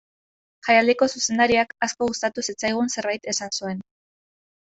Jaialdiko 0.67 1.07
zuzendariak 1.17 1.75
asko 1.89 2.07
gustatu 2.11 2.43
zitzaigun 2.51 2.91
zerbait 2.97 3.31
esan 3.35 3.55
zuen. 3.61 3.85